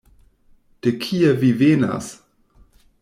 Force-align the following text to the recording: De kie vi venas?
De 0.83 0.93
kie 1.03 1.33
vi 1.43 1.51
venas? 1.61 2.11